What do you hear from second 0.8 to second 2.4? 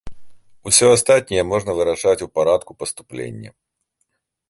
астатняе можна вырашаць у